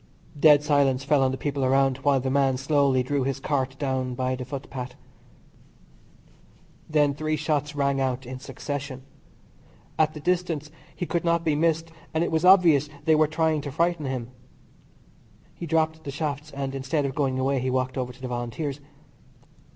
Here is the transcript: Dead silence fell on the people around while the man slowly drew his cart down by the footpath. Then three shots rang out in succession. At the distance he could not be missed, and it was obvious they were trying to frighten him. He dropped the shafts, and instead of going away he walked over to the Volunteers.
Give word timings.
Dead 0.39 0.63
silence 0.63 1.03
fell 1.03 1.21
on 1.21 1.29
the 1.29 1.37
people 1.37 1.63
around 1.63 1.97
while 1.97 2.19
the 2.19 2.31
man 2.31 2.57
slowly 2.57 3.03
drew 3.03 3.21
his 3.23 3.39
cart 3.39 3.77
down 3.77 4.15
by 4.15 4.33
the 4.35 4.43
footpath. 4.43 4.95
Then 6.89 7.13
three 7.13 7.35
shots 7.35 7.75
rang 7.75 8.01
out 8.01 8.25
in 8.25 8.39
succession. 8.39 9.03
At 9.99 10.15
the 10.15 10.19
distance 10.19 10.71
he 10.95 11.05
could 11.05 11.23
not 11.23 11.43
be 11.45 11.53
missed, 11.53 11.91
and 12.15 12.23
it 12.23 12.31
was 12.31 12.43
obvious 12.43 12.89
they 13.05 13.13
were 13.13 13.27
trying 13.27 13.61
to 13.61 13.71
frighten 13.71 14.07
him. 14.07 14.31
He 15.53 15.67
dropped 15.67 16.03
the 16.03 16.09
shafts, 16.09 16.49
and 16.49 16.73
instead 16.73 17.05
of 17.05 17.13
going 17.13 17.37
away 17.37 17.59
he 17.59 17.69
walked 17.69 17.95
over 17.95 18.11
to 18.11 18.21
the 18.23 18.27
Volunteers. 18.27 18.79